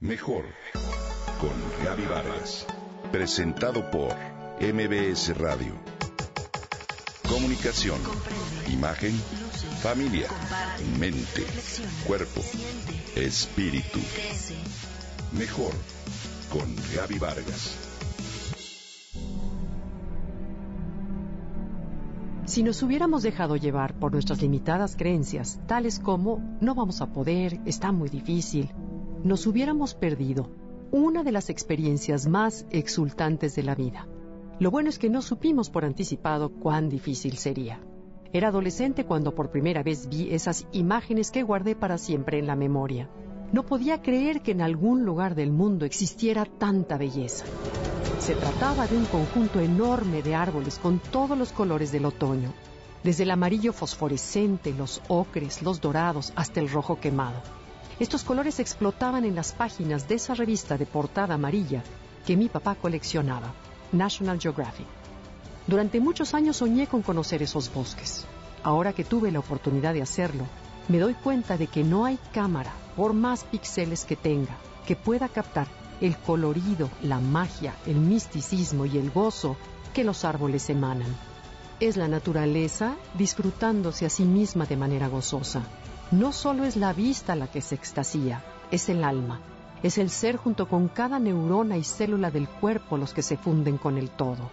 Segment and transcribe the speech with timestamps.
[0.00, 0.44] Mejor
[1.40, 2.66] con Gaby Vargas.
[3.10, 4.14] Presentado por
[4.60, 5.72] MBS Radio.
[7.26, 7.98] Comunicación,
[8.70, 9.12] imagen,
[9.80, 10.28] familia,
[11.00, 11.46] mente,
[12.06, 12.42] cuerpo,
[13.16, 13.98] espíritu.
[15.32, 15.72] Mejor
[16.52, 17.86] con Gaby Vargas.
[22.44, 27.60] Si nos hubiéramos dejado llevar por nuestras limitadas creencias, tales como no vamos a poder,
[27.64, 28.70] está muy difícil,
[29.24, 30.48] nos hubiéramos perdido
[30.90, 34.06] una de las experiencias más exultantes de la vida.
[34.58, 37.80] Lo bueno es que no supimos por anticipado cuán difícil sería.
[38.32, 42.56] Era adolescente cuando por primera vez vi esas imágenes que guardé para siempre en la
[42.56, 43.10] memoria.
[43.52, 47.44] No podía creer que en algún lugar del mundo existiera tanta belleza.
[48.18, 52.52] Se trataba de un conjunto enorme de árboles con todos los colores del otoño,
[53.04, 57.40] desde el amarillo fosforescente, los ocres, los dorados, hasta el rojo quemado.
[57.98, 61.82] Estos colores explotaban en las páginas de esa revista de portada amarilla
[62.26, 63.54] que mi papá coleccionaba,
[63.90, 64.86] National Geographic.
[65.66, 68.26] Durante muchos años soñé con conocer esos bosques.
[68.62, 70.44] Ahora que tuve la oportunidad de hacerlo,
[70.88, 75.28] me doy cuenta de que no hay cámara, por más píxeles que tenga, que pueda
[75.28, 75.66] captar
[76.02, 79.56] el colorido, la magia, el misticismo y el gozo
[79.94, 81.16] que los árboles emanan.
[81.80, 85.62] Es la naturaleza disfrutándose a sí misma de manera gozosa.
[86.12, 89.40] No solo es la vista la que se extasía, es el alma.
[89.82, 93.76] Es el ser junto con cada neurona y célula del cuerpo los que se funden
[93.76, 94.48] con el todo.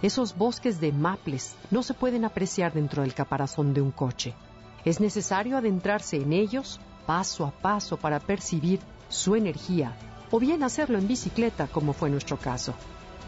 [0.00, 4.34] Esos bosques de maples no se pueden apreciar dentro del caparazón de un coche.
[4.84, 9.96] Es necesario adentrarse en ellos paso a paso para percibir su energía,
[10.30, 12.74] o bien hacerlo en bicicleta, como fue nuestro caso.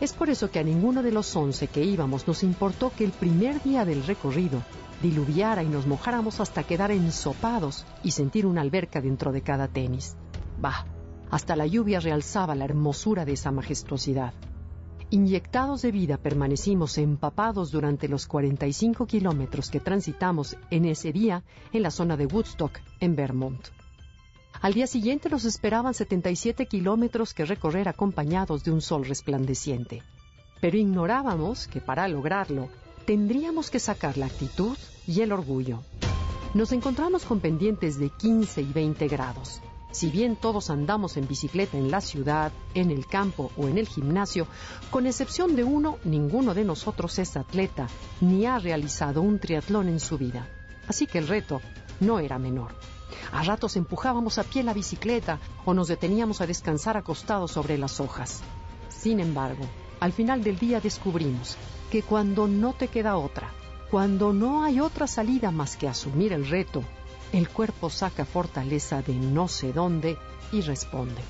[0.00, 3.10] Es por eso que a ninguno de los once que íbamos nos importó que el
[3.10, 4.62] primer día del recorrido
[5.04, 10.16] diluviara y nos mojáramos hasta quedar ensopados y sentir una alberca dentro de cada tenis.
[10.58, 10.86] Bah,
[11.30, 14.32] hasta la lluvia realzaba la hermosura de esa majestuosidad.
[15.10, 21.82] Inyectados de vida permanecimos empapados durante los 45 kilómetros que transitamos en ese día en
[21.82, 23.68] la zona de Woodstock, en Vermont.
[24.62, 30.02] Al día siguiente nos esperaban 77 kilómetros que recorrer acompañados de un sol resplandeciente.
[30.62, 32.70] Pero ignorábamos que para lograrlo
[33.04, 35.80] tendríamos que sacar la actitud y el orgullo.
[36.54, 39.60] Nos encontramos con pendientes de 15 y 20 grados.
[39.90, 43.86] Si bien todos andamos en bicicleta en la ciudad, en el campo o en el
[43.86, 44.48] gimnasio,
[44.90, 47.86] con excepción de uno, ninguno de nosotros es atleta
[48.20, 50.48] ni ha realizado un triatlón en su vida.
[50.88, 51.60] Así que el reto
[52.00, 52.72] no era menor.
[53.32, 58.00] A ratos empujábamos a pie la bicicleta o nos deteníamos a descansar acostados sobre las
[58.00, 58.42] hojas.
[58.88, 59.64] Sin embargo,
[60.00, 61.56] al final del día descubrimos
[61.90, 63.52] que cuando no te queda otra,
[63.90, 66.82] cuando no hay otra salida más que asumir el reto,
[67.32, 70.16] el cuerpo saca fortaleza de no sé dónde
[70.52, 71.20] y responde.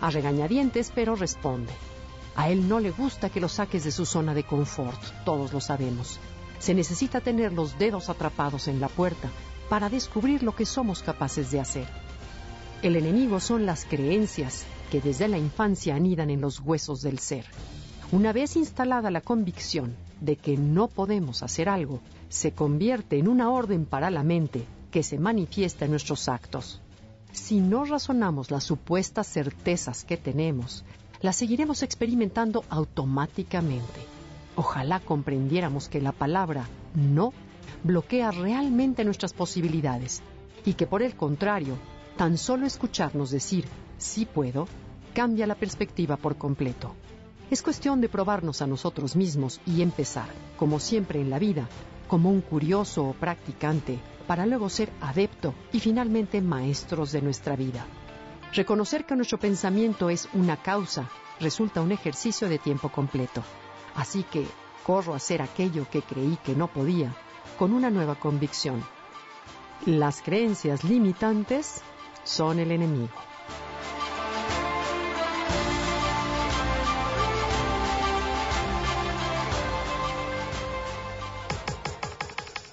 [0.00, 1.72] A regañadientes, pero responde.
[2.36, 5.60] A él no le gusta que lo saques de su zona de confort, todos lo
[5.60, 6.18] sabemos.
[6.58, 9.28] Se necesita tener los dedos atrapados en la puerta
[9.68, 11.88] para descubrir lo que somos capaces de hacer.
[12.82, 17.46] El enemigo son las creencias que desde la infancia anidan en los huesos del ser.
[18.12, 23.50] Una vez instalada la convicción de que no podemos hacer algo, se convierte en una
[23.50, 26.80] orden para la mente que se manifiesta en nuestros actos.
[27.32, 30.84] Si no razonamos las supuestas certezas que tenemos,
[31.20, 34.00] las seguiremos experimentando automáticamente.
[34.56, 37.32] Ojalá comprendiéramos que la palabra no
[37.82, 40.22] bloquea realmente nuestras posibilidades
[40.64, 41.76] y que por el contrario,
[42.16, 43.64] tan solo escucharnos decir
[43.98, 44.68] sí puedo
[45.12, 46.94] cambia la perspectiva por completo.
[47.50, 51.68] Es cuestión de probarnos a nosotros mismos y empezar, como siempre en la vida,
[52.08, 57.86] como un curioso o practicante, para luego ser adepto y finalmente maestros de nuestra vida.
[58.52, 61.10] Reconocer que nuestro pensamiento es una causa
[61.40, 63.42] resulta un ejercicio de tiempo completo.
[63.94, 64.46] Así que
[64.84, 67.14] corro a hacer aquello que creí que no podía
[67.58, 68.82] con una nueva convicción.
[69.86, 71.82] Las creencias limitantes
[72.24, 73.12] son el enemigo.